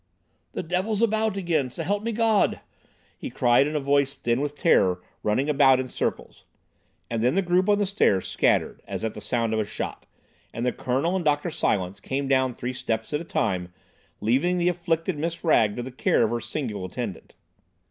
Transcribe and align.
"The 0.53 0.63
devil's 0.63 1.03
about 1.03 1.37
again, 1.37 1.69
s'help 1.69 2.01
me 2.01 2.11
Gawd!" 2.11 2.59
he 3.19 3.29
cried, 3.29 3.67
in 3.67 3.75
a 3.75 3.79
voice 3.79 4.15
thin 4.15 4.41
with 4.41 4.55
terror, 4.55 4.99
running 5.21 5.47
about 5.47 5.79
in 5.79 5.89
circles. 5.89 6.43
And 7.07 7.21
then 7.21 7.35
the 7.35 7.43
group 7.43 7.69
on 7.69 7.77
the 7.77 7.85
stairs 7.85 8.27
scattered 8.27 8.81
as 8.87 9.03
at 9.03 9.13
the 9.13 9.21
sound 9.21 9.53
of 9.53 9.59
a 9.59 9.63
shot, 9.63 10.07
and 10.51 10.65
the 10.65 10.73
Colonel 10.73 11.15
and 11.15 11.23
Dr. 11.23 11.51
Silence 11.51 11.99
came 11.99 12.27
down 12.27 12.55
three 12.55 12.73
steps 12.73 13.13
at 13.13 13.21
a 13.21 13.23
time, 13.23 13.71
leaving 14.21 14.57
the 14.57 14.69
afflicted 14.69 15.19
Miss 15.19 15.43
Wragge 15.43 15.75
to 15.75 15.83
the 15.83 15.91
care 15.91 16.23
of 16.23 16.31
her 16.31 16.41
single 16.41 16.83
attendant. 16.83 17.35